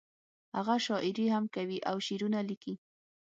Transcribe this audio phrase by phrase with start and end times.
[0.57, 2.73] هغه شاعري هم کوي او شعرونه ليکي